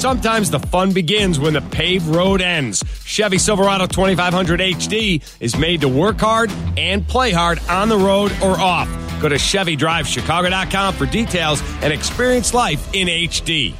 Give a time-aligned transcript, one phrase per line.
[0.00, 2.82] Sometimes the fun begins when the paved road ends.
[3.04, 8.32] Chevy Silverado 2500 HD is made to work hard and play hard on the road
[8.42, 8.88] or off.
[9.20, 13.74] Go to ChevyDriveChicago.com for details and experience life in HD.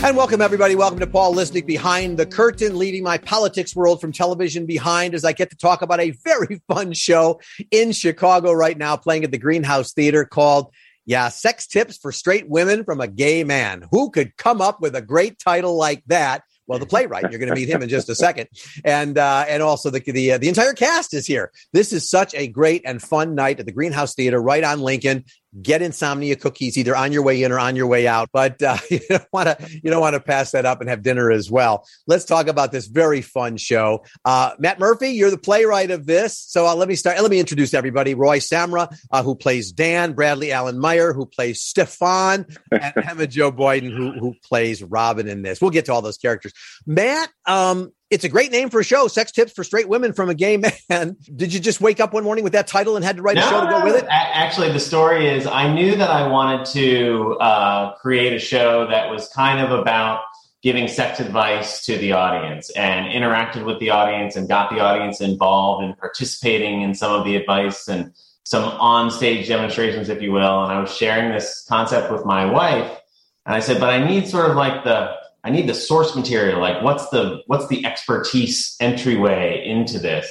[0.00, 0.74] And welcome, everybody.
[0.74, 5.26] Welcome to Paul Lisnek Behind the Curtain, leading my politics world from television behind as
[5.26, 9.30] I get to talk about a very fun show in Chicago right now, playing at
[9.30, 10.72] the Greenhouse Theater called,
[11.08, 13.88] yeah, Sex Tips for Straight Women from a Gay Man.
[13.92, 16.42] Who could come up with a great title like that?
[16.66, 18.50] Well, the playwright, you're going to meet him in just a second,
[18.84, 21.50] and uh, and also the the uh, the entire cast is here.
[21.72, 25.24] This is such a great and fun night at the Greenhouse Theater, right on Lincoln
[25.62, 28.76] get insomnia cookies either on your way in or on your way out but uh,
[28.90, 31.50] you don't want to you don't want to pass that up and have dinner as
[31.50, 31.86] well.
[32.06, 34.04] Let's talk about this very fun show.
[34.24, 37.40] Uh, matt murphy you're the playwright of this so uh, let me start let me
[37.40, 38.14] introduce everybody.
[38.14, 43.50] Roy samra uh, who plays dan bradley allen meyer who plays stefan and emma jo
[43.50, 45.60] boyden who, who plays robin in this.
[45.60, 46.52] We'll get to all those characters.
[46.86, 50.30] Matt um, it's a great name for a show sex tips for straight women from
[50.30, 51.16] a gay man.
[51.36, 53.46] Did you just wake up one morning with that title and had to write no,
[53.46, 54.06] a show to go with it?
[54.08, 59.10] Actually the story is i knew that i wanted to uh, create a show that
[59.10, 60.20] was kind of about
[60.62, 65.20] giving sex advice to the audience and interacted with the audience and got the audience
[65.20, 68.12] involved and participating in some of the advice and
[68.44, 70.64] some on-stage demonstrations if you will.
[70.64, 72.98] And i was sharing this concept with my wife
[73.44, 76.60] and i said but i need sort of like the I need the source material.
[76.60, 80.26] Like, what's the what's the expertise entryway into this?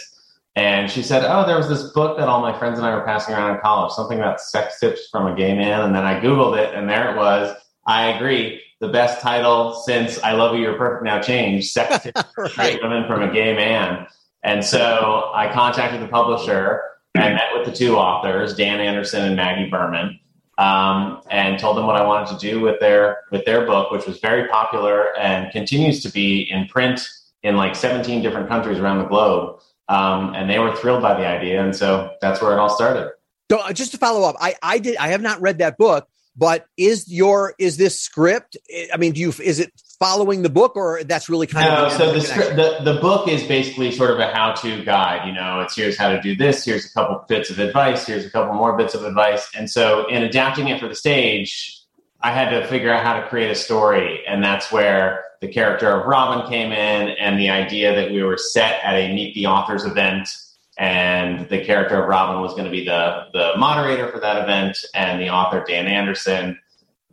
[0.55, 3.05] And she said, "Oh, there was this book that all my friends and I were
[3.05, 6.19] passing around in college, something about sex tips from a gay man." And then I
[6.19, 7.55] googled it, and there it was.
[7.85, 8.61] I agree.
[8.79, 11.71] The best title since "I Love You, You're Perfect Now" changed.
[11.71, 12.81] Sex tips for right.
[12.81, 14.07] women from a gay man.
[14.43, 16.81] And so I contacted the publisher
[17.15, 20.11] and met with the two authors, Dan Anderson and Maggie Berger
[20.57, 24.05] um, and told them what I wanted to do with their with their book, which
[24.05, 27.07] was very popular and continues to be in print
[27.43, 29.59] in like 17 different countries around the globe.
[29.89, 33.11] Um, and they were thrilled by the idea, and so that's where it all started.
[33.49, 36.09] So, uh, just to follow up, I I did I have not read that book,
[36.37, 38.57] but is your is this script?
[38.93, 41.93] I mean, do you is it following the book, or that's really kind no, of
[41.93, 45.27] so the, script, the the book is basically sort of a how to guide.
[45.27, 46.63] You know, it's here's how to do this.
[46.63, 48.05] Here's a couple bits of advice.
[48.05, 49.49] Here's a couple more bits of advice.
[49.55, 51.81] And so, in adapting it for the stage,
[52.21, 55.89] I had to figure out how to create a story, and that's where the character
[55.89, 59.47] of Robin came in, and the idea that we were set at a meet the
[59.47, 60.29] authors event
[60.77, 64.77] and the character of Robin was going to be the the moderator for that event,
[64.93, 66.59] and the author Dan Anderson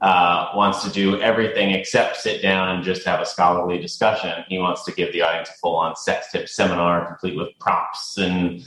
[0.00, 4.44] uh, wants to do everything except sit down and just have a scholarly discussion.
[4.48, 8.18] He wants to give the audience a full on sex tip seminar, complete with props
[8.18, 8.62] and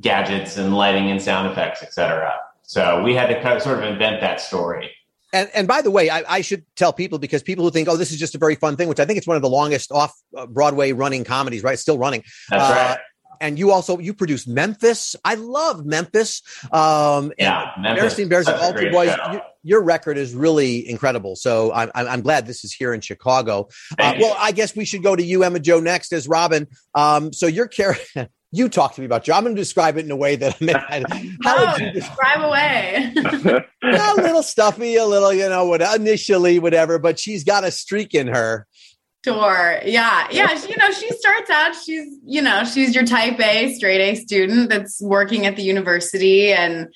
[0.00, 2.34] gadgets and lighting and sound effects, etc.
[2.62, 4.90] So we had to kind of sort of invent that story.
[5.34, 7.96] And, and by the way, I, I, should tell people because people who think, oh,
[7.96, 9.90] this is just a very fun thing, which I think it's one of the longest
[9.90, 11.78] off uh, Broadway running comedies, right?
[11.78, 12.22] still running.
[12.50, 12.98] That's uh, right
[13.40, 15.16] and you also you produce Memphis.
[15.24, 16.42] I love Memphis.
[16.70, 18.16] Um, yeah, Memphis.
[18.28, 19.32] Bears and Altar Boyz.
[19.32, 21.36] You, your record is really incredible.
[21.36, 23.68] So I'm I'm glad this is here in Chicago.
[23.98, 26.66] Uh, well, I guess we should go to you, Emma Jo, next as Robin.
[26.94, 28.28] Um, so your character.
[28.54, 29.32] You talk to me about you.
[29.32, 30.64] I'm going to describe it in a way that I
[31.02, 33.14] mean, how would you describe away?
[33.82, 36.98] a little stuffy, a little, you know, what initially, whatever.
[36.98, 38.66] But she's got a streak in her
[39.24, 39.80] Sure.
[39.84, 40.26] Yeah.
[40.30, 40.56] Yeah.
[40.56, 44.14] She, you know, she starts out, she's, you know, she's your type A, straight A
[44.16, 46.88] student that's working at the university and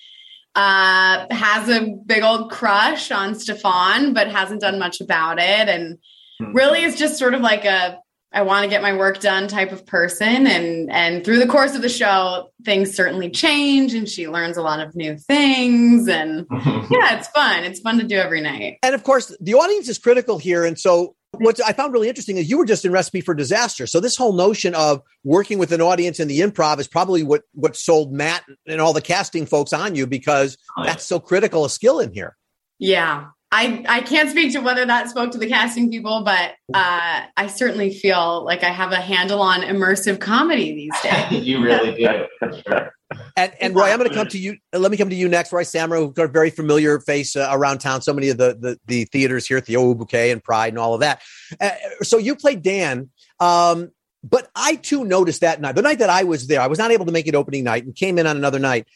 [0.56, 5.68] uh, has a big old crush on Stefan, but hasn't done much about it.
[5.68, 5.98] And
[6.40, 6.52] hmm.
[6.52, 8.00] really is just sort of like a,
[8.32, 10.46] I want to get my work done type of person.
[10.46, 14.62] And, and through the course of the show, things certainly change and she learns a
[14.62, 16.08] lot of new things.
[16.08, 17.64] And yeah, it's fun.
[17.64, 18.78] It's fun to do every night.
[18.82, 20.64] And of course, the audience is critical here.
[20.64, 23.86] And so what I found really interesting is you were just in Recipe for Disaster.
[23.86, 27.42] So this whole notion of working with an audience in the improv is probably what
[27.52, 31.70] what sold Matt and all the casting folks on you because that's so critical a
[31.70, 32.36] skill in here.
[32.78, 33.26] Yeah.
[33.52, 37.46] I, I can't speak to whether that spoke to the casting people, but uh, I
[37.46, 41.44] certainly feel like I have a handle on immersive comedy these days.
[41.46, 42.26] you really do.
[42.66, 42.92] Sure.
[43.36, 44.56] And, and Roy, I'm going to come to you.
[44.72, 45.52] Let me come to you next.
[45.52, 48.02] Roy Samra, who's got a very familiar face uh, around town.
[48.02, 50.94] So many of the, the, the theaters here, at Theo Ubique and Pride and all
[50.94, 51.22] of that.
[51.60, 51.70] Uh,
[52.02, 53.10] so you played Dan.
[53.38, 53.90] Um,
[54.24, 56.90] but I too noticed that night, the night that I was there, I was not
[56.90, 58.86] able to make it opening night and came in on another night.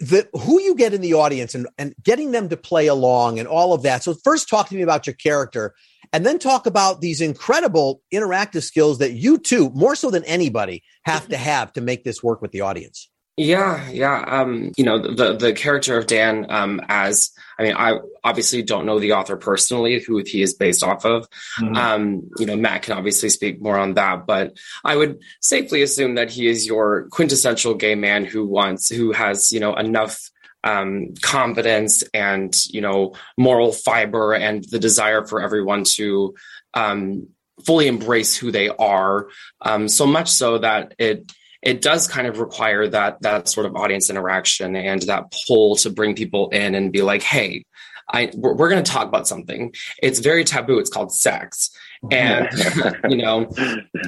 [0.00, 3.48] The who you get in the audience and, and getting them to play along and
[3.48, 4.02] all of that.
[4.02, 5.74] So first talk to me about your character
[6.12, 10.82] and then talk about these incredible interactive skills that you too, more so than anybody,
[11.04, 13.08] have to have to make this work with the audience.
[13.38, 14.24] Yeah, yeah.
[14.26, 18.86] Um, you know, the the character of Dan, um, as I mean, I obviously don't
[18.86, 21.28] know the author personally, who he is based off of.
[21.60, 21.76] Mm-hmm.
[21.76, 26.14] Um, you know, Matt can obviously speak more on that, but I would safely assume
[26.14, 30.30] that he is your quintessential gay man who wants, who has, you know, enough
[30.64, 36.34] um, confidence and you know moral fiber and the desire for everyone to
[36.72, 37.28] um,
[37.64, 39.28] fully embrace who they are.
[39.60, 41.30] Um, so much so that it
[41.62, 45.90] it does kind of require that that sort of audience interaction and that pull to
[45.90, 47.64] bring people in and be like, hey,
[48.08, 49.74] I we're, going to talk about something.
[50.02, 50.78] It's very taboo.
[50.78, 51.70] It's called sex,
[52.10, 52.48] and
[53.08, 53.50] you know,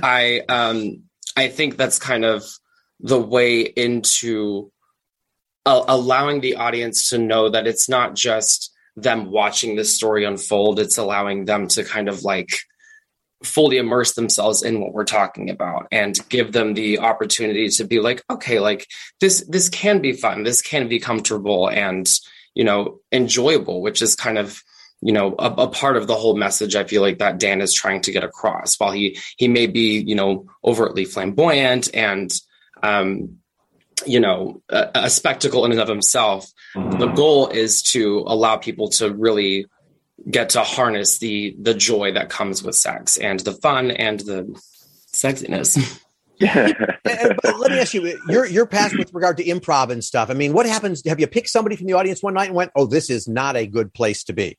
[0.03, 1.03] I um
[1.37, 2.45] I think that's kind of
[3.01, 4.73] the way into
[5.65, 10.81] allowing the audience to know that it's not just them watching this story unfold.
[10.81, 12.51] It's allowing them to kind of like
[13.43, 18.01] fully immerse themselves in what we're talking about and give them the opportunity to be
[18.01, 18.87] like okay like
[19.21, 22.19] this this can be fun this can be comfortable and
[22.55, 24.63] you know enjoyable which is kind of
[25.01, 27.73] you know a, a, part of the whole message i feel like that dan is
[27.73, 32.33] trying to get across while he he may be you know overtly flamboyant and
[32.83, 33.39] um
[34.07, 36.99] you know a, a spectacle in and of himself mm-hmm.
[36.99, 39.67] the goal is to allow people to really
[40.31, 44.61] get to harness the the joy that comes with sex and the fun and the
[45.13, 45.77] sexiness.
[46.41, 50.31] but let me ask you your your past with regard to improv and stuff.
[50.31, 51.03] I mean, what happens?
[51.07, 53.57] Have you picked somebody from the audience one night and went, "Oh, this is not
[53.57, 54.57] a good place to be"?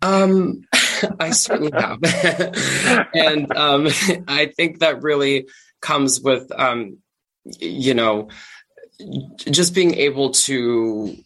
[0.00, 0.62] Um,
[1.20, 1.98] I certainly have,
[3.14, 3.88] and um,
[4.26, 5.48] I think that really
[5.80, 6.98] comes with um,
[7.60, 8.28] you know,
[9.36, 11.16] just being able to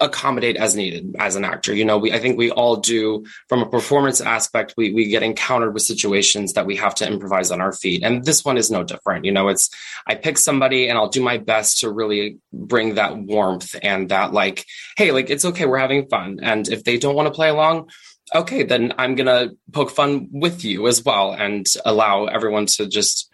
[0.00, 1.74] accommodate as needed as an actor.
[1.74, 5.22] You know, we I think we all do from a performance aspect, we we get
[5.22, 8.02] encountered with situations that we have to improvise on our feet.
[8.02, 9.24] And this one is no different.
[9.24, 9.70] You know, it's
[10.06, 14.32] I pick somebody and I'll do my best to really bring that warmth and that
[14.32, 14.64] like,
[14.96, 16.40] hey, like it's okay, we're having fun.
[16.42, 17.90] And if they don't want to play along,
[18.34, 23.30] okay, then I'm gonna poke fun with you as well and allow everyone to just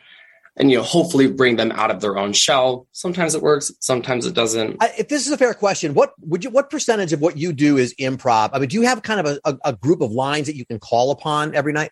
[0.57, 2.87] and you know hopefully bring them out of their own shell.
[2.93, 4.77] Sometimes it works sometimes it doesn't.
[4.81, 7.53] I, if this is a fair question what would you what percentage of what you
[7.53, 8.51] do is improv?
[8.53, 10.67] I mean do you have kind of a, a, a group of lines that you
[10.67, 11.91] can call upon every night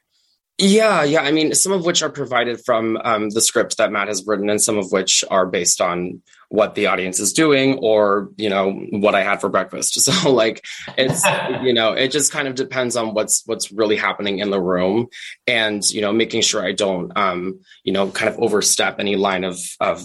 [0.59, 1.23] yeah, yeah.
[1.23, 4.51] I mean, some of which are provided from um, the script that Matt has written,
[4.51, 8.73] and some of which are based on what the audience is doing or, you know,
[8.73, 9.97] what I had for breakfast.
[10.09, 10.65] So, like,
[10.97, 11.25] it's,
[11.63, 15.09] you know, it just kind of depends on what's what's really happening in the room,
[15.47, 19.45] and you know, making sure I don't, um, you know, kind of overstep any line
[19.45, 20.03] of of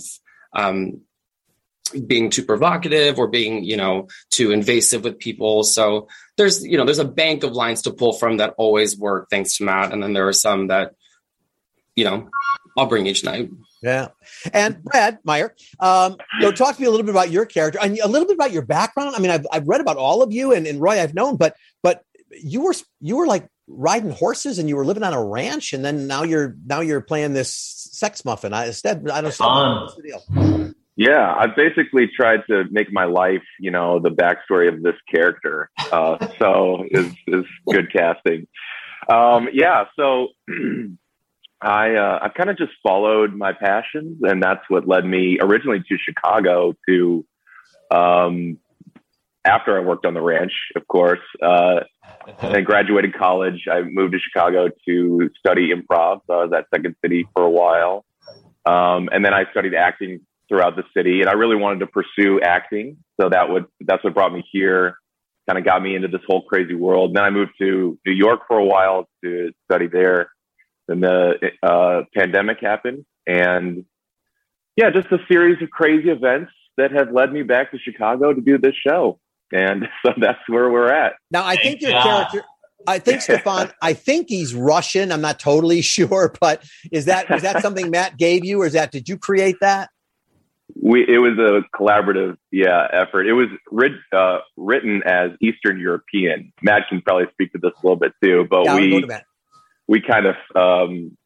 [0.54, 1.02] um,
[2.00, 5.64] being too provocative or being you know too invasive with people.
[5.64, 6.08] So
[6.38, 9.58] there's you know there's a bank of lines to pull from that always work thanks
[9.58, 9.92] to matt.
[9.92, 10.94] And then there are some that
[11.96, 12.30] you know
[12.78, 13.50] i'll bring each night.
[13.82, 14.10] Yeah.
[14.54, 17.80] And brad meyer um you know talk to me a little bit about your character
[17.82, 19.16] and a little bit about your background.
[19.16, 21.56] I mean i've, I've read about all of you and, and roy i've known but
[21.82, 25.74] but you were you were like riding horses and you were living on a ranch
[25.74, 27.54] and then now you're now you're playing this
[27.94, 28.54] sex muffin.
[28.54, 29.82] I, instead i don't know.
[29.84, 34.72] What's the deal yeah, I've basically tried to make my life, you know, the backstory
[34.72, 35.70] of this character.
[35.92, 38.48] Uh, so is is good casting.
[39.10, 40.30] Um, yeah, so
[41.62, 45.80] I uh, I kind of just followed my passions, and that's what led me originally
[45.80, 46.76] to Chicago.
[46.88, 47.26] To
[47.90, 48.60] um,
[49.46, 51.82] after I worked on the ranch, of course, uh,
[52.40, 56.22] and graduated college, I moved to Chicago to study improv.
[56.28, 58.06] So I was at Second City for a while,
[58.66, 62.40] um, and then I studied acting throughout the city, and I really wanted to pursue
[62.42, 62.98] acting.
[63.20, 64.98] So that would that's what brought me here.
[65.48, 67.10] Kind of got me into this whole crazy world.
[67.10, 70.30] And Then I moved to New York for a while to study there.
[70.88, 73.86] Then the uh, pandemic happened, and
[74.76, 78.42] yeah, just a series of crazy events that have led me back to Chicago to
[78.42, 79.20] do this show.
[79.52, 81.14] And so that's where we're at.
[81.32, 82.44] Now, I think your character,
[82.88, 85.12] I think Stefan, I think he's Russian.
[85.12, 88.74] I'm not totally sure, but is that is that something Matt gave you, or is
[88.74, 89.90] that did you create that?
[90.82, 93.28] We it was a collaborative yeah effort.
[93.28, 96.52] It was writ, uh, written as eastern european.
[96.62, 99.06] Matt can probably speak to this a little bit too but yeah, we
[99.88, 101.18] we kind of um,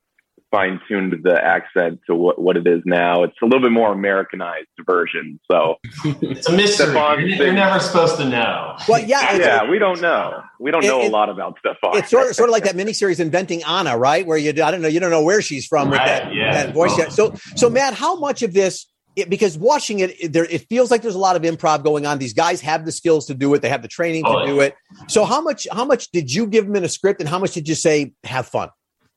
[0.50, 3.24] fine-tuned the accent to what, what it is now.
[3.24, 5.76] It's a little bit more americanized version so.
[6.22, 6.94] It's a mystery.
[6.94, 8.76] You're, you're, never supposed to know.
[8.90, 10.42] Well yeah yeah we don't know.
[10.60, 11.98] We don't it, know it, a lot about Stefan.
[11.98, 14.26] It's sort of, sort of like that miniseries inventing Anna right?
[14.26, 16.66] Where you I don't know you don't know where she's from right, with that, yeah.
[16.66, 16.98] that voice.
[16.98, 18.88] Yet so so Matt how much of this
[19.18, 22.06] it, because watching it, it, there it feels like there's a lot of improv going
[22.06, 22.20] on.
[22.20, 23.62] These guys have the skills to do it.
[23.62, 24.76] They have the training to oh, do it.
[25.08, 27.54] So how much how much did you give them in a script, and how much
[27.54, 28.70] did you say have fun?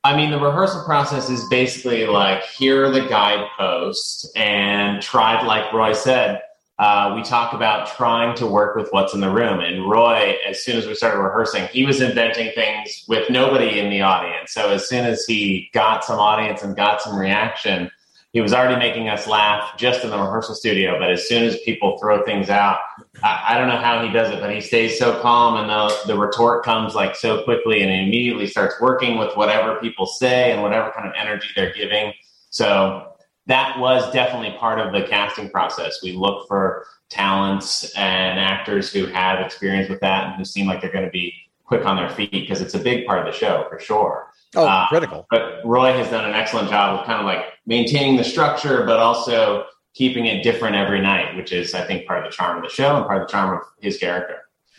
[0.03, 5.71] I mean, the rehearsal process is basically like here are the guideposts, and tried like
[5.73, 6.41] Roy said,
[6.79, 9.61] uh, we talk about trying to work with what's in the room.
[9.61, 13.91] And Roy, as soon as we started rehearsing, he was inventing things with nobody in
[13.91, 14.55] the audience.
[14.55, 17.91] So as soon as he got some audience and got some reaction,
[18.33, 20.99] he was already making us laugh just in the rehearsal studio.
[20.99, 22.79] But as soon as people throw things out,
[23.23, 26.13] I, I don't know how he does it, but he stays so calm and the,
[26.13, 30.53] the retort comes like so quickly and he immediately starts working with whatever people say
[30.53, 32.13] and whatever kind of energy they're giving.
[32.51, 33.15] So
[33.47, 36.01] that was definitely part of the casting process.
[36.01, 40.81] We look for talents and actors who have experience with that and who seem like
[40.81, 41.35] they're going to be
[41.65, 44.29] quick on their feet because it's a big part of the show for sure.
[44.57, 45.27] Oh, uh, critical.
[45.31, 48.99] But Roy has done an excellent job of kind of like maintaining the structure, but
[48.99, 52.65] also keeping it different every night, which is, I think, part of the charm of
[52.65, 54.37] the show and part of the charm of his character.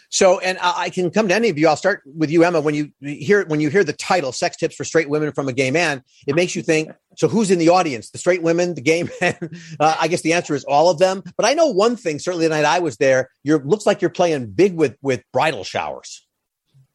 [0.10, 1.70] So, and I can come to any of you.
[1.70, 2.60] I'll start with you, Emma.
[2.60, 5.54] When you hear when you hear the title "Sex Tips for Straight Women from a
[5.54, 6.92] Gay Man," it makes you think.
[7.16, 8.10] So, who's in the audience?
[8.10, 9.38] The straight women, the gay men?
[9.80, 11.24] Uh, I guess the answer is all of them.
[11.38, 12.20] But I know one thing.
[12.20, 15.63] Certainly, the night I was there, you looks like you're playing big with with bridal
[15.63, 16.28] showers.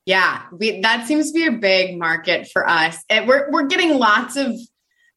[0.07, 2.97] Yeah, we, that seems to be a big market for us.
[3.11, 4.55] And we're we're getting lots of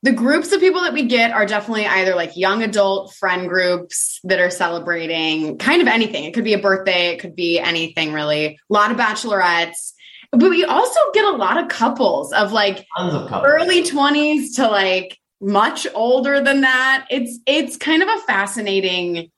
[0.02, 4.20] the groups of people that we get are definitely either like young adult friend groups
[4.24, 6.24] that are celebrating kind of anything.
[6.24, 8.46] It could be a birthday, it could be anything really.
[8.48, 9.94] A lot of bachelorettes.
[10.32, 13.46] But we also get a lot of couples of like of couples.
[13.48, 17.08] early 20s to like much older than that.
[17.10, 19.32] It's it's kind of a fascinating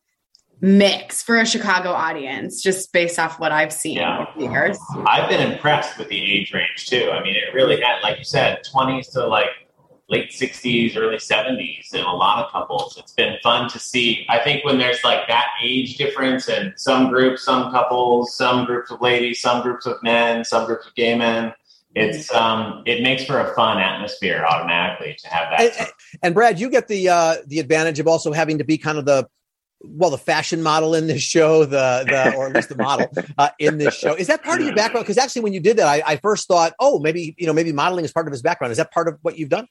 [0.62, 4.26] mix for a Chicago audience, just based off what I've seen yeah.
[4.38, 4.78] years.
[5.08, 7.10] I've been impressed with the age range too.
[7.12, 9.50] I mean, it really had, like you said, 20s to like
[10.08, 12.98] late 60s, early 70s in a lot of couples.
[12.98, 14.26] It's been fun to see.
[14.30, 18.92] I think when there's like that age difference and some groups, some couples, some groups
[18.92, 21.54] of ladies, some groups of men, some groups of gay men,
[21.94, 25.78] it's um it makes for a fun atmosphere automatically to have that.
[25.78, 25.88] And,
[26.24, 29.04] and Brad, you get the uh the advantage of also having to be kind of
[29.06, 29.28] the
[29.84, 33.08] well, the fashion model in this show, the the or at least the model
[33.38, 34.14] uh, in this show.
[34.14, 35.06] Is that part of your background?
[35.06, 37.72] Because actually, when you did that, I, I, first thought, oh, maybe you know, maybe
[37.72, 38.72] modeling is part of his background.
[38.72, 39.68] Is that part of what you've done?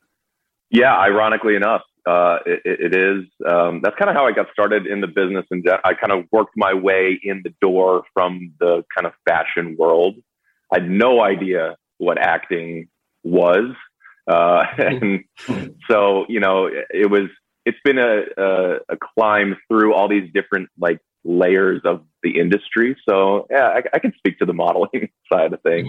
[0.70, 3.24] Yeah, ironically enough, uh, it, it is.
[3.48, 6.26] Um, that's kind of how I got started in the business, and I kind of
[6.32, 10.16] worked my way in the door from the kind of fashion world.
[10.72, 12.88] I had no idea what acting
[13.22, 13.74] was,
[14.28, 15.24] uh, and
[15.88, 17.28] so you know, it, it was.
[17.64, 22.96] It's been a, a, a climb through all these different like layers of the industry.
[23.08, 25.88] So yeah, I, I can speak to the modeling side of things.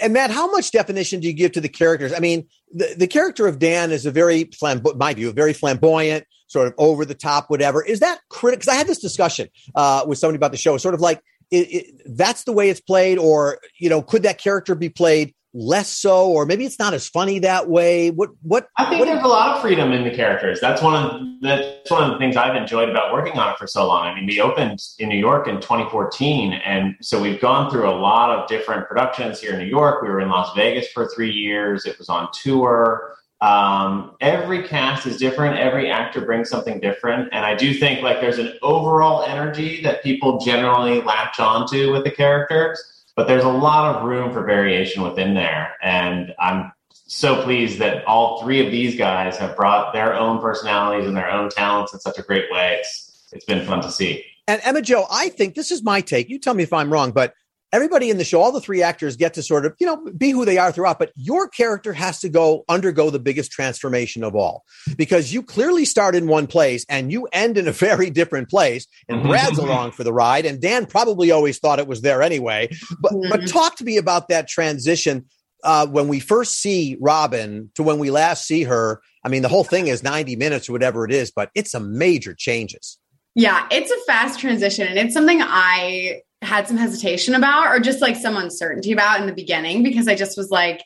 [0.00, 2.12] And Matt, how much definition do you give to the characters?
[2.12, 6.24] I mean, the, the character of Dan is a very flamboyant, my view, very flamboyant,
[6.46, 7.84] sort of over the top, whatever.
[7.84, 8.60] Is that critical?
[8.60, 11.20] Because I had this discussion uh, with somebody about the show, sort of like
[11.50, 15.34] it, it, that's the way it's played, or you know, could that character be played
[15.54, 18.10] less so, or maybe it's not as funny that way.
[18.10, 18.68] What what?
[18.76, 20.60] I think what, there's a lot of freedom in the characters.
[20.60, 23.66] That's one of that's one of the things I've enjoyed about working on it for
[23.66, 24.06] so long.
[24.06, 27.92] I mean, we opened in New York in 2014, and so we've gone through a
[27.92, 30.02] lot of different productions here in New York.
[30.02, 31.84] We were in Las Vegas for three years.
[31.84, 33.14] It was on tour.
[33.40, 35.58] Um, every cast is different.
[35.58, 40.02] Every actor brings something different, and I do think like there's an overall energy that
[40.02, 45.02] people generally latch onto with the characters but there's a lot of room for variation
[45.02, 45.74] within there.
[45.82, 51.06] And I'm so pleased that all three of these guys have brought their own personalities
[51.06, 52.78] and their own talents in such a great way.
[52.80, 54.24] It's, it's been fun to see.
[54.48, 56.28] And Emma Jo, I think this is my take.
[56.28, 57.34] You tell me if I'm wrong, but
[57.72, 60.30] everybody in the show, all the three actors get to sort of, you know, be
[60.30, 64.34] who they are throughout, but your character has to go undergo the biggest transformation of
[64.34, 64.64] all
[64.96, 68.86] because you clearly start in one place and you end in a very different place.
[69.08, 69.28] And mm-hmm.
[69.28, 72.68] Brad's along for the ride, and Dan probably always thought it was there anyway.
[73.00, 73.46] But but mm-hmm.
[73.46, 75.26] talk to me about that transition.
[75.64, 79.48] Uh, when we first see Robin to when we last see her, I mean, the
[79.48, 82.98] whole thing is 90 minutes or whatever it is, but it's a major changes.
[83.36, 88.00] Yeah, it's a fast transition and it's something I had some hesitation about or just
[88.00, 90.82] like some uncertainty about in the beginning because I just was like,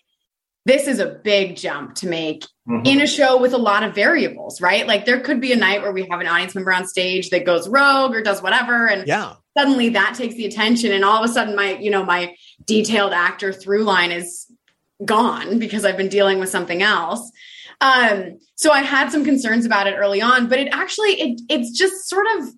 [0.66, 2.84] this is a big jump to make mm-hmm.
[2.84, 4.86] in a show with a lot of variables, right?
[4.86, 7.46] Like there could be a night where we have an audience member on stage that
[7.46, 8.88] goes rogue or does whatever.
[8.88, 9.34] And yeah.
[9.56, 10.90] suddenly that takes the attention.
[10.90, 12.34] And all of a sudden my, you know, my
[12.64, 14.50] detailed actor through line is
[15.04, 17.30] gone because I've been dealing with something else.
[17.80, 21.70] Um, so I had some concerns about it early on, but it actually, it, it's
[21.70, 22.48] just sort of,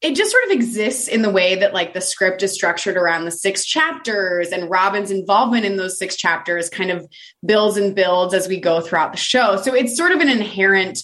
[0.00, 3.24] it just sort of exists in the way that like the script is structured around
[3.24, 7.08] the six chapters and Robin's involvement in those six chapters kind of
[7.44, 9.56] builds and builds as we go throughout the show.
[9.56, 11.00] So it's sort of an inherent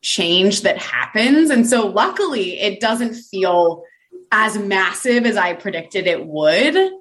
[0.00, 1.50] change that happens.
[1.50, 3.84] And so luckily it doesn't feel
[4.32, 6.92] as massive as I predicted it would.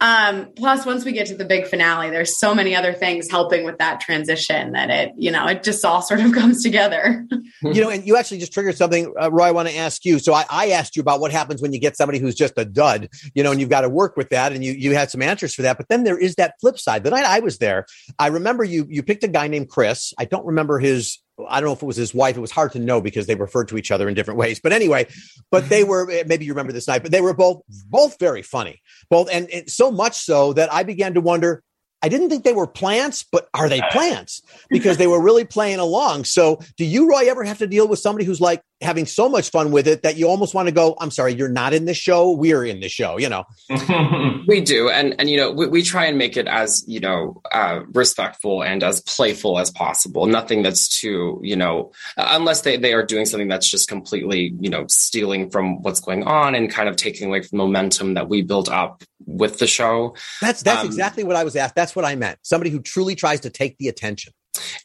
[0.00, 3.64] Um, plus, once we get to the big finale, there's so many other things helping
[3.64, 7.26] with that transition that it, you know, it just all sort of comes together.
[7.62, 9.46] you know, and you actually just triggered something, uh, Roy.
[9.46, 10.20] I want to ask you.
[10.20, 12.64] So I, I asked you about what happens when you get somebody who's just a
[12.64, 15.22] dud, you know, and you've got to work with that, and you you had some
[15.22, 15.76] answers for that.
[15.76, 17.02] But then there is that flip side.
[17.02, 17.86] The night I was there,
[18.18, 20.14] I remember you you picked a guy named Chris.
[20.18, 22.36] I don't remember his I don't know if it was his wife.
[22.36, 24.60] It was hard to know because they referred to each other in different ways.
[24.60, 25.06] But anyway,
[25.50, 25.90] but they mm-hmm.
[25.90, 28.82] were eh, maybe you remember this night, but they were both both very funny.
[29.10, 31.62] Both and, and so much so that I began to wonder
[32.02, 34.42] I didn't think they were plants, but are they plants?
[34.70, 36.24] Because they were really playing along.
[36.24, 39.50] So, do you, Roy, ever have to deal with somebody who's like having so much
[39.50, 41.94] fun with it that you almost want to go, I'm sorry, you're not in the
[41.94, 42.30] show.
[42.30, 43.44] We're in the show, you know?
[44.46, 44.88] we do.
[44.88, 48.62] And, and, you know, we, we try and make it as, you know, uh, respectful
[48.62, 50.26] and as playful as possible.
[50.26, 54.70] Nothing that's too, you know, unless they, they are doing something that's just completely, you
[54.70, 58.42] know, stealing from what's going on and kind of taking away from momentum that we
[58.42, 60.14] built up with the show.
[60.40, 61.74] That's, that's um, exactly what I was asked.
[61.88, 62.38] That's what I meant.
[62.42, 64.34] Somebody who truly tries to take the attention.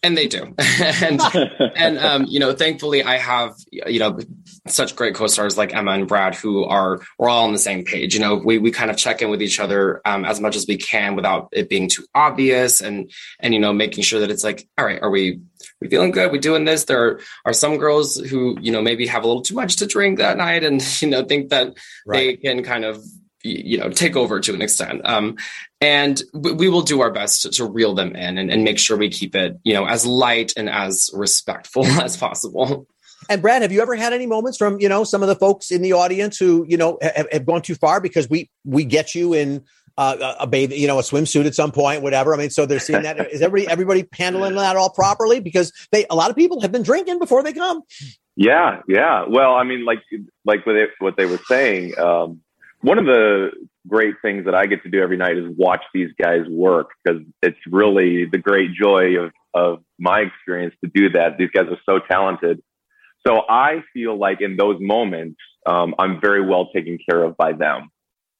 [0.02, 0.56] And they do.
[1.02, 1.20] And
[1.76, 4.20] and um, you know thankfully i have you know
[4.68, 8.14] such great co-stars like emma and brad who are we're all on the same page.
[8.14, 10.66] You know we, we kind of check in with each other um, as much as
[10.68, 14.44] we can without it being too obvious and and you know making sure that it's
[14.44, 15.42] like all right are we
[15.82, 16.32] we feeling good?
[16.32, 16.86] We doing this?
[16.86, 20.20] There are some girls who you know maybe have a little too much to drink
[20.20, 21.74] that night and you know think that
[22.06, 22.18] right.
[22.18, 23.04] they can kind of
[23.44, 25.36] you know take over to an extent um,
[25.82, 28.98] and we will do our best to, to reel them in and, and, make sure
[28.98, 32.88] we keep it you know as light and as respectful as possible
[33.30, 35.72] and brad have you ever had any moments from you know some of the folks
[35.72, 39.14] in the audience who you know have, have gone too far because we we get
[39.14, 39.64] you in
[39.98, 42.34] uh, a bathing, you know, a swimsuit at some point, whatever.
[42.34, 43.32] I mean, so they're seeing that.
[43.32, 45.40] Is everybody everybody handling that all properly?
[45.40, 47.84] Because they a lot of people have been drinking before they come.
[48.36, 49.26] Yeah, yeah.
[49.28, 50.00] Well, I mean, like
[50.46, 51.98] like what they, what they were saying.
[52.00, 52.42] Um,
[52.84, 53.52] one of the
[53.88, 57.22] great things that I get to do every night is watch these guys work because
[57.42, 61.38] it's really the great joy of, of my experience to do that.
[61.38, 62.62] These guys are so talented.
[63.26, 67.54] So I feel like in those moments, um, I'm very well taken care of by
[67.54, 67.90] them.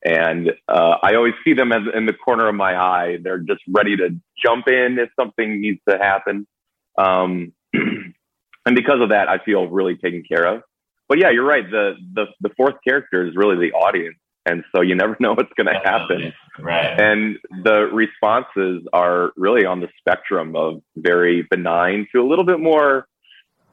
[0.06, 3.20] And uh, I always see them as in the corner of my eye.
[3.24, 4.10] They're just ready to
[4.46, 6.46] jump in if something needs to happen.
[6.98, 10.64] Um, and because of that, I feel really taken care of.
[11.08, 11.64] But yeah, you're right.
[11.70, 15.54] The, the, the fourth character is really the audience and so you never know what's
[15.54, 16.34] going to happen.
[16.60, 17.00] Right.
[17.00, 22.60] And the responses are really on the spectrum of very benign to a little bit
[22.60, 23.08] more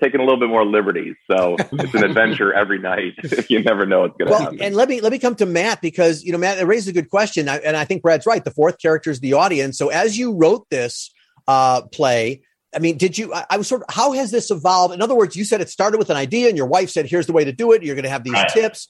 [0.03, 1.15] taking a little bit more liberties.
[1.31, 3.13] So it's an adventure every night.
[3.51, 4.63] you never know what's going to well, happen.
[4.63, 6.93] And let me let me come to Matt because you know Matt it raised a
[6.93, 8.43] good question, and I think Brad's right.
[8.43, 9.77] The fourth character is the audience.
[9.77, 11.11] So as you wrote this
[11.47, 12.43] uh, play.
[12.73, 13.35] I mean, did you?
[13.35, 13.93] I, I, was sort of.
[13.93, 14.95] How has this evolved?
[14.95, 17.27] In other words, you said it started with an idea, and your wife said, "Here's
[17.27, 17.83] the way to do it.
[17.83, 18.49] You're going to have these right.
[18.49, 18.89] tips."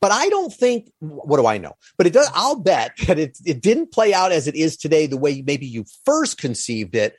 [0.00, 1.74] But I don't think, what do I know?
[1.96, 5.06] But it does, I'll bet that it, it didn't play out as it is today,
[5.06, 7.16] the way maybe you first conceived it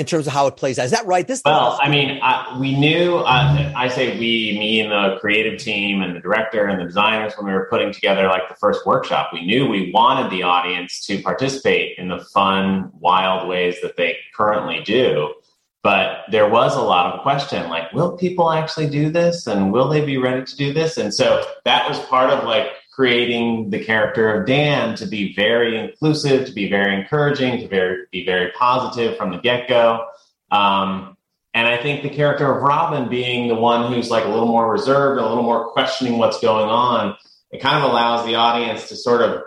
[0.00, 0.86] in terms of how it plays out.
[0.86, 1.28] Is that right?
[1.28, 3.18] This well, I mean, I, we knew.
[3.18, 7.34] Uh, I say we, me, and the creative team, and the director and the designers
[7.36, 9.28] when we were putting together like the first workshop.
[9.30, 14.16] We knew we wanted the audience to participate in the fun, wild ways that they
[14.34, 15.34] currently do.
[15.82, 19.46] But there was a lot of question like, will people actually do this?
[19.46, 20.98] And will they be ready to do this?
[20.98, 25.78] And so that was part of like creating the character of Dan to be very
[25.78, 30.06] inclusive, to be very encouraging, to very, be very positive from the get go.
[30.50, 31.16] Um,
[31.54, 34.70] and I think the character of Robin being the one who's like a little more
[34.70, 37.16] reserved and a little more questioning what's going on,
[37.50, 39.42] it kind of allows the audience to sort of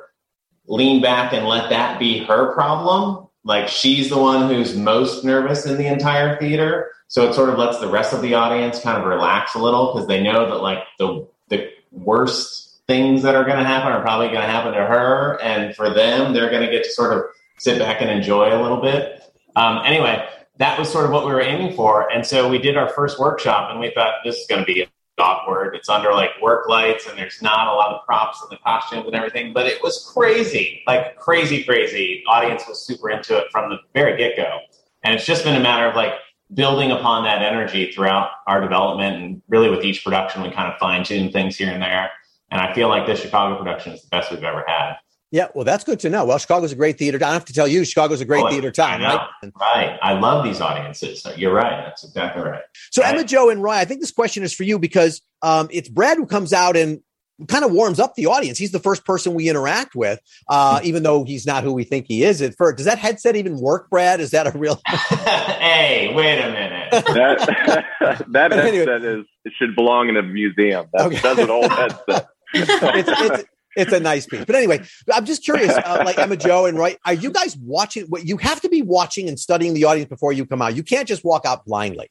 [0.66, 5.66] lean back and let that be her problem like she's the one who's most nervous
[5.66, 6.92] in the entire theater.
[7.08, 9.94] So it sort of lets the rest of the audience kind of relax a little
[9.94, 14.02] because they know that like the the worst things that are going to happen are
[14.02, 17.14] probably going to happen to her, and for them, they're going to get to sort
[17.14, 17.24] of
[17.58, 19.22] sit back and enjoy a little bit.
[19.56, 20.28] Um, anyway,
[20.58, 23.20] that was sort of what we were aiming for, and so we did our first
[23.20, 24.88] workshop, and we thought this is going to be
[25.20, 25.76] awkward.
[25.76, 29.06] It's under like work lights and there's not a lot of props and the costumes
[29.06, 32.24] and everything, but it was crazy, like crazy, crazy.
[32.28, 34.60] Audience was super into it from the very get go.
[35.04, 36.14] And it's just been a matter of like
[36.54, 39.22] building upon that energy throughout our development.
[39.22, 42.10] And really with each production, we kind of fine tune things here and there.
[42.52, 44.96] And I feel like this Chicago production is the best we've ever had.
[45.34, 46.26] Yeah, well, that's good to know.
[46.26, 47.18] Well, Chicago's a great theater.
[47.18, 49.28] I don't have to tell you, Chicago's a great oh, theater town, right?
[49.60, 49.98] Right.
[50.00, 51.26] I love these audiences.
[51.36, 51.86] You're right.
[51.86, 52.62] That's exactly right.
[52.92, 53.16] So, right.
[53.16, 56.18] Emma Jo, and Roy, I think this question is for you because um, it's Brad
[56.18, 57.02] who comes out and
[57.48, 58.60] kind of warms up the audience.
[58.60, 60.20] He's the first person we interact with,
[60.50, 60.86] uh, hmm.
[60.86, 62.78] even though he's not who we think he is at first.
[62.78, 64.20] Does that headset even work, Brad?
[64.20, 64.80] Is that a real?
[64.88, 66.92] hey, wait a minute.
[66.92, 67.86] that
[68.30, 69.22] that headset anyway.
[69.22, 70.86] is it should belong in a museum.
[70.94, 71.20] That's, okay.
[71.22, 72.28] that's an old headset.
[72.54, 74.46] it's, it's, it's a nice piece.
[74.46, 74.82] But anyway,
[75.14, 75.74] I'm just curious.
[75.74, 78.06] Uh, like Emma Jo and Roy, are you guys watching?
[78.06, 80.76] What you have to be watching and studying the audience before you come out.
[80.76, 82.10] You can't just walk out blindly.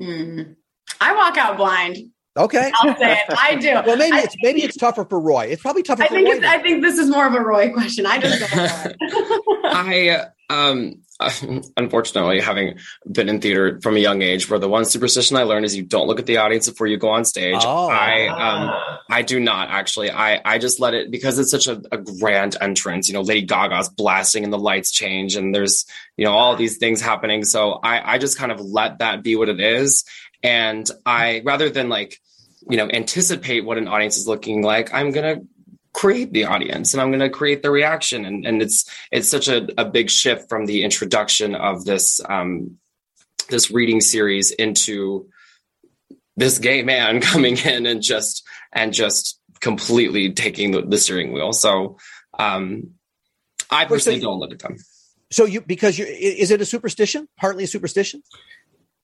[0.00, 0.56] Mm.
[1.00, 1.96] I walk out blind.
[2.36, 3.18] Okay, I'll say it.
[3.30, 3.72] I do.
[3.86, 5.46] Well, maybe I, it's maybe it's tougher for Roy.
[5.46, 6.02] It's probably tougher.
[6.02, 8.04] I for think Roy it's, I think this is more of a Roy question.
[8.04, 8.42] I just
[9.64, 11.02] I um
[11.76, 12.78] unfortunately having
[13.10, 15.82] been in theater from a young age where the one superstition I learned is you
[15.82, 17.56] don't look at the audience before you go on stage.
[17.60, 17.88] Oh.
[17.88, 20.10] I um I do not actually.
[20.10, 23.08] I I just let it because it's such a, a grand entrance.
[23.08, 25.86] You know, Lady Gaga's blasting and the lights change and there's
[26.18, 27.44] you know all these things happening.
[27.44, 30.04] So I I just kind of let that be what it is.
[30.42, 32.20] And I rather than like
[32.68, 35.40] you know anticipate what an audience is looking like, I'm gonna
[35.96, 38.26] create the audience and I'm going to create the reaction.
[38.26, 42.76] And, and it's, it's such a, a big shift from the introduction of this, um,
[43.48, 45.30] this reading series into
[46.36, 51.54] this gay man coming in and just, and just completely taking the, the steering wheel.
[51.54, 51.96] So,
[52.38, 52.90] um,
[53.70, 54.76] I personally don't look at them.
[55.32, 57.26] So you, because you, is it a superstition?
[57.38, 58.22] Partly a superstition?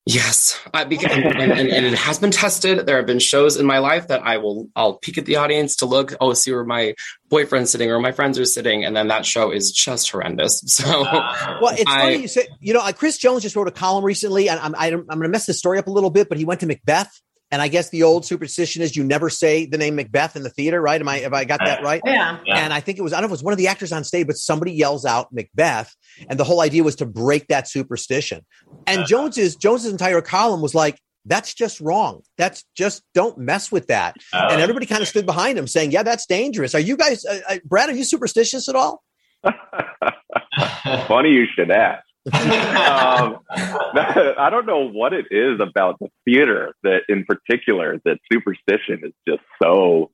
[0.05, 2.87] Yes, I, because, and, and, and, it has been tested.
[2.87, 5.77] There have been shows in my life that I will I'll peek at the audience
[5.77, 6.95] to look, oh, see where my
[7.29, 10.63] boyfriend's sitting or my friends are sitting, and then that show is just horrendous.
[10.83, 12.49] So, well, it's I, funny you say.
[12.59, 15.23] You know, uh, Chris Jones just wrote a column recently, and I'm I'm, I'm going
[15.23, 17.21] to mess this story up a little bit, but he went to Macbeth.
[17.53, 20.49] And I guess the old superstition is you never say the name Macbeth in the
[20.49, 20.99] theater, right?
[20.99, 22.01] Am I have I got that right?
[22.05, 22.39] Yeah.
[22.47, 22.57] yeah.
[22.57, 23.93] And I think it was I don't know if it was one of the actors
[23.93, 25.95] on stage, but somebody yells out Macbeth,
[26.29, 28.45] and the whole idea was to break that superstition.
[28.87, 32.23] And uh, Jones's Jones's entire column was like, that's just wrong.
[32.39, 34.17] That's just don't mess with that.
[34.33, 37.25] Uh, and everybody kind of stood behind him, saying, "Yeah, that's dangerous." Are you guys,
[37.25, 37.91] uh, uh Brad?
[37.91, 39.03] Are you superstitious at all?
[41.07, 47.03] Funny you should ask um, I don't know what it is about the theater that,
[47.09, 50.11] in particular, that superstition is just so.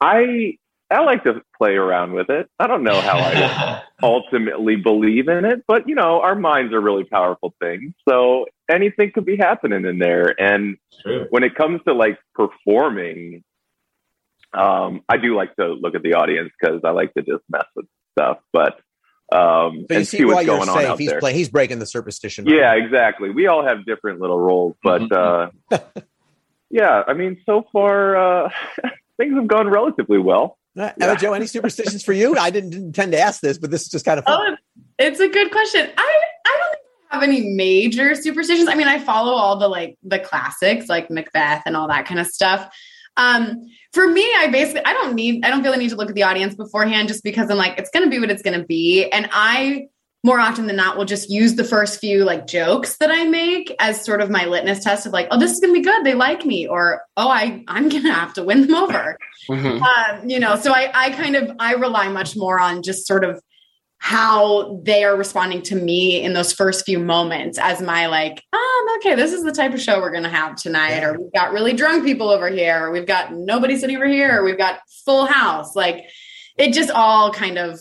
[0.00, 0.58] I
[0.92, 2.48] I like to play around with it.
[2.58, 6.80] I don't know how I ultimately believe in it, but you know, our minds are
[6.80, 7.94] really powerful things.
[8.08, 10.38] So anything could be happening in there.
[10.40, 11.26] And True.
[11.30, 13.42] when it comes to like performing,
[14.52, 17.64] um, I do like to look at the audience because I like to just mess
[17.74, 17.86] with
[18.18, 18.38] stuff.
[18.52, 18.78] But
[19.32, 21.20] um, so and see, see what's going on out he's there.
[21.20, 22.44] Playing, he's breaking the superstition.
[22.44, 22.56] Right?
[22.56, 23.30] Yeah, exactly.
[23.30, 25.74] We all have different little roles, but mm-hmm.
[25.74, 25.78] uh,
[26.70, 28.50] yeah, I mean, so far uh,
[29.16, 30.58] things have gone relatively well.
[30.78, 31.14] Uh, yeah.
[31.16, 32.36] Joe, any superstitions for you?
[32.36, 34.52] I didn't, didn't intend to ask this, but this is just kind of fun.
[34.52, 35.90] Oh, it's a good question.
[35.96, 36.78] I I don't
[37.10, 38.68] have any major superstitions.
[38.68, 42.20] I mean, I follow all the like the classics like Macbeth and all that kind
[42.20, 42.74] of stuff.
[43.16, 46.08] Um, for me, I basically I don't need I don't feel the need to look
[46.08, 48.58] at the audience beforehand just because I'm like it's going to be what it's going
[48.58, 49.88] to be, and I
[50.24, 53.74] more often than not will just use the first few like jokes that I make
[53.80, 56.04] as sort of my litmus test of like, oh, this is going to be good.
[56.04, 59.18] They like me, or oh, I I'm going to have to win them over.
[59.48, 59.82] Mm-hmm.
[59.82, 63.24] Um, you know, so I I kind of I rely much more on just sort
[63.24, 63.42] of
[64.04, 68.98] how they are responding to me in those first few moments as my like, oh,
[68.98, 71.06] okay, this is the type of show we're going to have tonight, yeah.
[71.06, 74.40] or we've got really drunk people over here, or we've got nobody sitting over here,
[74.40, 75.76] or we've got full house.
[75.76, 76.04] Like
[76.58, 77.78] it just all kind of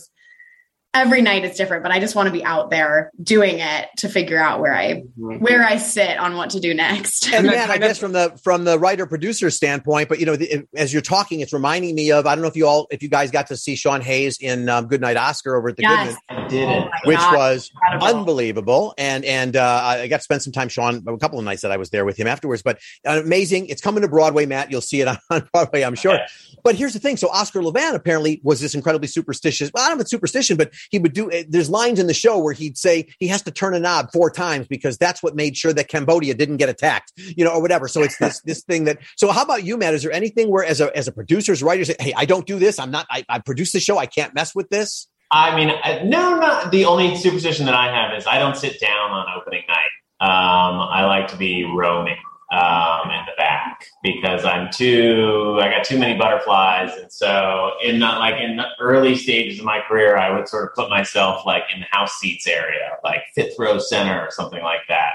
[0.94, 4.10] every night it's different, but I just want to be out there doing it to
[4.10, 5.38] figure out where I mm-hmm.
[5.38, 7.32] where I sit on what to do next.
[7.34, 10.68] And man, I guess from the from the writer producer standpoint, but you know, the,
[10.76, 13.10] as you're talking, it's reminding me of I don't know if you all if you
[13.10, 16.46] guys got to see Sean Hayes in um, Goodnight Oscar over at the yes, Goodman,
[16.46, 18.20] I did it, oh which God, was incredible.
[18.20, 18.94] unbelievable.
[18.98, 21.72] And and uh, I got to spend some time, Sean, a couple of nights that
[21.72, 22.62] I was there with him afterwards.
[22.62, 24.72] But uh, amazing, it's coming to Broadway, Matt.
[24.72, 26.20] You'll see it on, on Broadway, I'm sure.
[26.64, 29.72] But here's the thing: so Oscar Levant apparently was this incredibly superstitious.
[29.74, 31.30] Well, I don't know if it's superstition, but he would do.
[31.48, 34.30] There's lines in the show where he'd say he has to turn a knob four
[34.32, 37.88] times because that's what made sure that Cambodia didn't get attacked, you know, or whatever.
[37.88, 39.00] So it's this this thing that.
[39.18, 39.94] So how about you, Matt?
[39.94, 42.26] Is there anything where, as a as a producer, as a writer, say, hey, I
[42.26, 42.80] don't do this.
[42.80, 43.06] I'm not.
[43.10, 43.98] I, I produce the show.
[43.98, 45.08] I can't mess with this.
[45.32, 45.70] I mean,
[46.10, 49.64] no, not the only superstition that I have is I don't sit down on opening
[49.68, 49.92] night.
[50.20, 52.18] Um, I like to be roaming
[52.52, 58.00] um, in the back because I'm too I got too many butterflies, and so in
[58.00, 61.46] the, like in the early stages of my career, I would sort of put myself
[61.46, 65.12] like in the house seats area, like fifth row center or something like that.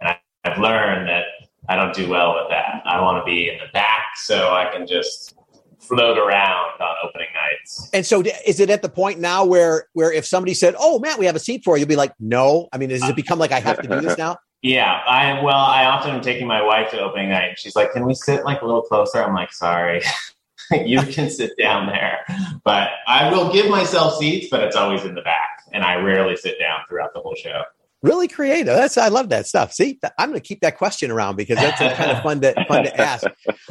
[0.00, 1.24] And I, I've learned that
[1.68, 2.82] I don't do well with that.
[2.84, 5.36] I want to be in the back so I can just
[5.78, 7.88] float around on opening nights.
[7.92, 11.20] And so, is it at the point now where where if somebody said, "Oh, Matt,
[11.20, 13.38] we have a seat for you," you'd be like, "No." I mean, does it become
[13.38, 14.38] like I have to do this now?
[14.62, 17.58] Yeah, I well, I often am taking my wife to opening night.
[17.58, 20.02] She's like, "Can we sit like a little closer?" I'm like, "Sorry,
[20.84, 22.18] you can sit down there."
[22.62, 26.36] But I will give myself seats, but it's always in the back, and I rarely
[26.36, 27.62] sit down throughout the whole show.
[28.02, 28.66] Really creative.
[28.66, 29.72] That's I love that stuff.
[29.72, 32.84] See, I'm going to keep that question around because that's kind of fun to fun
[32.84, 33.26] to ask.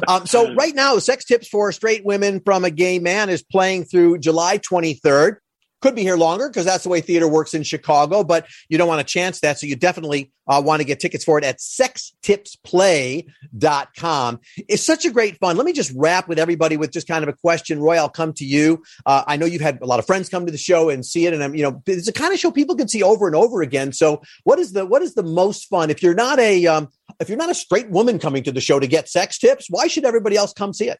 [0.06, 3.84] Um, so right now, Sex Tips for Straight Women from a Gay Man is playing
[3.84, 5.36] through July 23rd.
[5.80, 8.88] Could be here longer because that's the way theater works in Chicago, but you don't
[8.88, 9.58] want to chance that.
[9.58, 14.40] So you definitely uh, want to get tickets for it at sextipsplay.com.
[14.68, 15.56] It's such a great fun.
[15.56, 17.80] Let me just wrap with everybody with just kind of a question.
[17.80, 18.82] Roy, I'll come to you.
[19.06, 21.26] Uh, I know you've had a lot of friends come to the show and see
[21.26, 23.34] it, and I'm, you know, it's a kind of show people can see over and
[23.34, 23.92] over again.
[23.92, 25.88] So what is the, what is the most fun?
[25.88, 26.88] If you're not a, um,
[27.20, 29.86] if you're not a straight woman coming to the show to get sex tips, why
[29.86, 30.98] should everybody else come see it?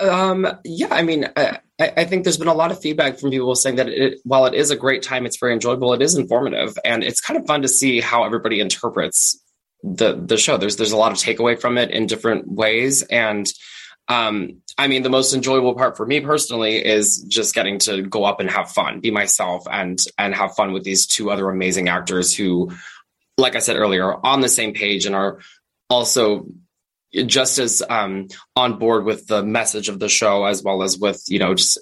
[0.00, 3.54] Um, yeah, I mean, I, I, think there's been a lot of feedback from people
[3.54, 5.92] saying that it, while it is a great time, it's very enjoyable.
[5.92, 9.38] It is informative, and it's kind of fun to see how everybody interprets
[9.82, 10.56] the the show.
[10.56, 13.46] There's there's a lot of takeaway from it in different ways, and
[14.08, 18.24] um, I mean, the most enjoyable part for me personally is just getting to go
[18.24, 21.88] up and have fun, be myself, and and have fun with these two other amazing
[21.88, 22.72] actors who,
[23.38, 25.40] like I said earlier, are on the same page and are
[25.88, 26.46] also
[27.12, 31.22] just as um, on board with the message of the show as well as with
[31.28, 31.78] you know just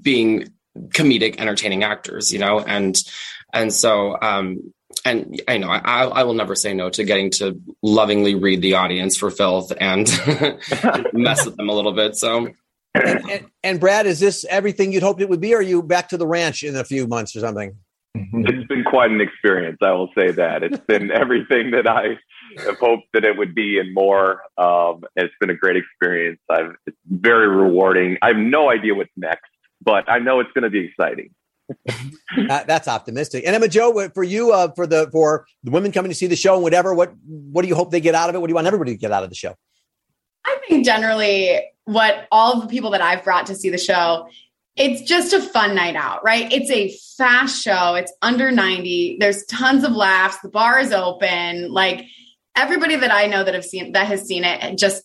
[0.00, 0.52] being
[0.88, 2.96] comedic entertaining actors you know and
[3.52, 4.72] and so um
[5.04, 8.74] and I know I, I will never say no to getting to lovingly read the
[8.74, 10.06] audience for filth and
[11.12, 12.16] mess with them a little bit.
[12.16, 12.48] So,
[12.94, 15.54] and, and, and, Brad, is this everything you'd hoped it would be?
[15.54, 17.76] Or are you back to the ranch in a few months or something?
[18.14, 19.78] It's been quite an experience.
[19.82, 22.18] I will say that it's been everything that I
[22.64, 24.42] have hoped that it would be and more.
[24.56, 26.40] Um, it's been a great experience.
[26.48, 28.16] I've, it's very rewarding.
[28.22, 29.50] I have no idea what's next,
[29.82, 31.30] but I know it's going to be exciting.
[31.88, 33.44] uh, that's optimistic.
[33.46, 36.36] And Emma Jo, for you, uh, for the for the women coming to see the
[36.36, 38.38] show and whatever, what what do you hope they get out of it?
[38.38, 39.54] What do you want everybody to get out of the show?
[40.46, 44.28] I think generally, what all of the people that I've brought to see the show,
[44.78, 46.50] it's just a fun night out, right?
[46.52, 47.94] It's a fast show.
[47.94, 49.16] It's under ninety.
[49.18, 50.38] There's tons of laughs.
[50.40, 51.72] The bar is open.
[51.72, 52.04] Like
[52.56, 55.02] everybody that I know that have seen that has seen it just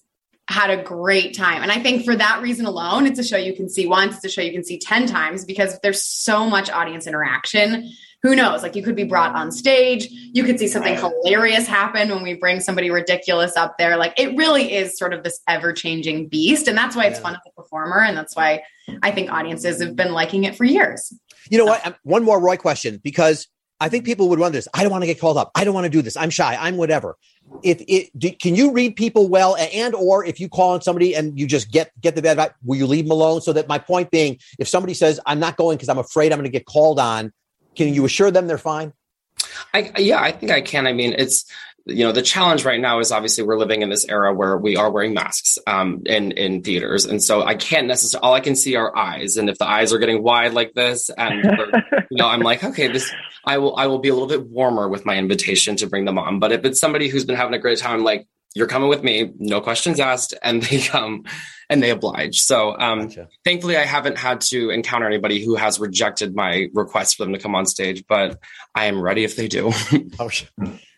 [0.50, 1.64] had a great time.
[1.64, 4.26] And I think for that reason alone, it's a show you can see once, it's
[4.26, 7.90] a show you can see 10 times because there's so much audience interaction.
[8.24, 8.64] Who knows?
[8.64, 12.36] Like you could be brought on stage, you could see something hilarious happen when we
[12.36, 13.98] bring somebody ridiculous up there.
[13.98, 16.70] Like it really is sort of this ever changing beast.
[16.70, 17.24] And that's why it's yeah.
[17.24, 18.00] fun as a performer.
[18.00, 18.64] And that's why
[19.02, 21.14] I think audiences have been liking it for years.
[21.50, 21.86] You know what?
[21.86, 23.50] Um, one more Roy question because
[23.82, 24.70] I think people would wonder this.
[24.74, 25.52] I don't want to get called up.
[25.56, 26.16] I don't want to do this.
[26.16, 26.56] I'm shy.
[26.58, 27.18] I'm whatever.
[27.64, 31.14] If it do, can you read people well, and or if you call on somebody
[31.14, 33.42] and you just get get the bad vibe, will you leave them alone?
[33.42, 36.40] So that my point being, if somebody says I'm not going because I'm afraid I'm
[36.40, 37.34] going to get called on,
[37.76, 38.94] can you assure them they're fine?
[39.74, 40.88] I yeah, I think I can.
[40.88, 41.46] I mean, it's
[41.86, 44.78] you know the challenge right now is obviously we're living in this era where we
[44.78, 48.56] are wearing masks um, in in theaters and so i can't necessarily all i can
[48.56, 51.44] see are eyes and if the eyes are getting wide like this and
[52.10, 54.88] you know i'm like okay this i will i will be a little bit warmer
[54.88, 57.60] with my invitation to bring them on but if it's somebody who's been having a
[57.60, 61.24] great time like you're coming with me, no questions asked, and they come
[61.70, 62.40] and they oblige.
[62.40, 63.30] So, um, gotcha.
[63.44, 67.40] thankfully, I haven't had to encounter anybody who has rejected my request for them to
[67.40, 68.40] come on stage, but
[68.76, 69.72] I am ready if they do.
[70.20, 70.30] oh,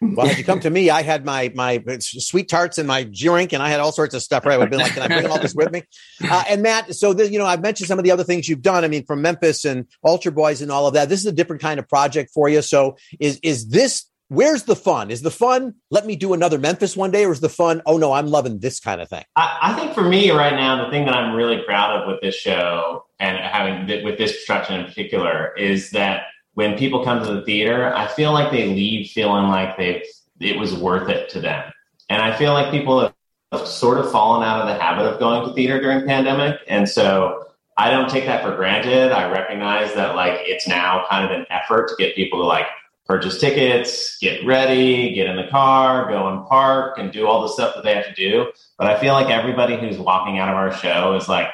[0.02, 3.54] well, had you come to me, I had my my sweet tarts and my drink,
[3.54, 4.46] and I had all sorts of stuff.
[4.46, 5.84] Right, I would have been like, "Can I bring all this with me?"
[6.22, 8.62] Uh, and Matt, so the, you know, I've mentioned some of the other things you've
[8.62, 8.84] done.
[8.84, 11.10] I mean, from Memphis and Altar Boyz and all of that.
[11.10, 12.62] This is a different kind of project for you.
[12.62, 15.12] So, is is this where's the fun?
[15.12, 17.98] Is the fun let me do another Memphis one day, or is the fun, oh
[17.98, 19.24] no, I'm loving this kind of thing?
[19.36, 22.22] I, I, think for me right now, the thing that I'm really proud of with
[22.22, 27.34] this show and having with this production in particular is that when people come to
[27.34, 30.04] the theater, I feel like they leave feeling like they've
[30.40, 31.72] it was worth it to them.
[32.10, 33.12] And I feel like people
[33.52, 36.60] have sort of fallen out of the habit of going to theater during pandemic.
[36.68, 39.12] And so I don't take that for granted.
[39.12, 42.68] I recognize that like it's now kind of an effort to get people to like
[43.06, 47.50] purchase tickets, get ready, get in the car, go and park, and do all the
[47.50, 48.52] stuff that they have to do.
[48.78, 51.48] But I feel like everybody who's walking out of our show is like,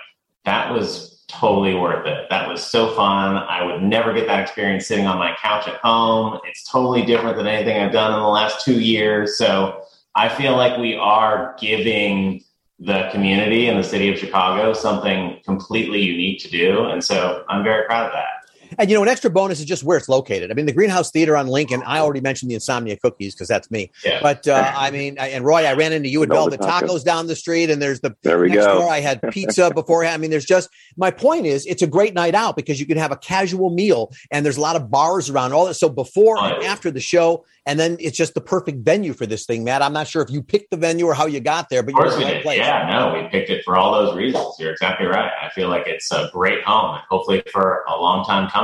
[0.46, 2.28] that was totally worth it.
[2.30, 3.38] That was so fun.
[3.38, 6.40] I would never get that experience sitting on my couch at home.
[6.46, 9.38] It's totally different than anything I've done in the last two years.
[9.38, 9.84] So
[10.16, 12.44] I feel like we are giving
[12.80, 16.86] the community and the city of Chicago something completely unique to do.
[16.86, 18.41] And so I'm very proud of that.
[18.78, 20.52] And you know, an extra bonus is just where it's located.
[20.52, 21.84] I mean, the Greenhouse Theater on Lincoln.
[21.86, 23.92] I already mentioned the Insomnia cookies because that's me.
[24.04, 24.20] Yeah.
[24.22, 27.36] But uh, I mean, and Roy, I ran into you at Velvet Tacos down the
[27.36, 28.80] street, and there's the there we go.
[28.80, 30.16] Door, I had pizza beforehand.
[30.16, 32.98] I mean, there's just my point is, it's a great night out because you can
[32.98, 35.76] have a casual meal, and there's a lot of bars around all that.
[35.76, 39.26] So before oh, and after the show, and then it's just the perfect venue for
[39.26, 39.82] this thing, Matt.
[39.82, 42.14] I'm not sure if you picked the venue or how you got there, but you're
[42.14, 42.60] in the right place.
[42.60, 44.56] Yeah, no, we picked it for all those reasons.
[44.60, 45.32] You're exactly right.
[45.42, 48.61] I feel like it's a great home, and hopefully for a long time coming.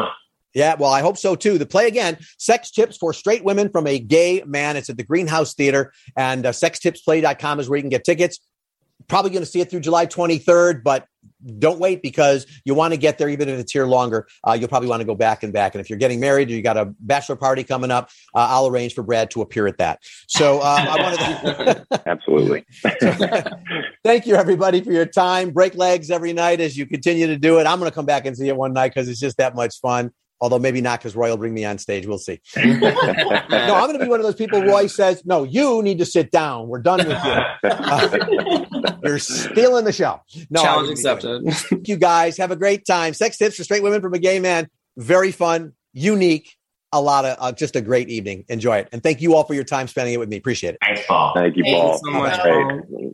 [0.58, 1.60] Yeah, well, I hope so too.
[1.60, 4.76] The play again, Sex Tips for Straight Women from a Gay Man.
[4.76, 8.40] It's at the Greenhouse Theater, and uh, sextipsplay.com is where you can get tickets.
[9.08, 11.06] Probably going to see it through July 23rd, but
[11.60, 14.28] don't wait because you want to get there even if it's here longer.
[14.44, 15.76] Uh, you'll probably want to go back and back.
[15.76, 18.66] And if you're getting married or you got a bachelor party coming up, uh, I'll
[18.66, 20.00] arrange for Brad to appear at that.
[20.28, 22.66] So um, I wanted to absolutely.
[24.04, 25.52] thank you everybody for your time.
[25.52, 27.68] Break legs every night as you continue to do it.
[27.68, 29.80] I'm going to come back and see it one night because it's just that much
[29.80, 30.12] fun.
[30.40, 32.06] Although maybe not because Roy will bring me on stage.
[32.06, 32.40] We'll see.
[32.56, 34.62] no, I'm going to be one of those people.
[34.62, 36.68] Roy says, "No, you need to sit down.
[36.68, 37.70] We're done with you.
[37.70, 41.44] Uh, you're stealing the show." No, challenge accepted.
[41.52, 42.38] Thank you guys.
[42.38, 43.14] Have a great time.
[43.14, 44.70] Sex tips for straight women from a gay man.
[44.96, 46.56] Very fun, unique.
[46.94, 48.46] A lot of uh, just a great evening.
[48.48, 50.38] Enjoy it, and thank you all for your time spending it with me.
[50.38, 50.78] Appreciate it.
[50.82, 51.34] Thanks, Paul.
[51.36, 51.90] Thank you, Paul.
[51.90, 53.14] Thanks so much, Paul.